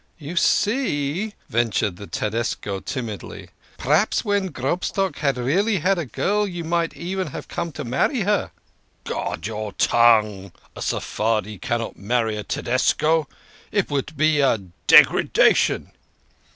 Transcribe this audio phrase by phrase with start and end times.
[0.29, 6.63] "You see!" ventured the Tedesco timidly." P'raps ven Grobstock had really had a girl you
[6.63, 8.53] might even have come to marry her." 54 THE KING
[9.13, 10.51] OF SCHNORRERS." Guard your tongue!
[10.75, 13.27] A Sephardi cannot marry a Te desco!
[13.71, 15.91] It would be a degradation."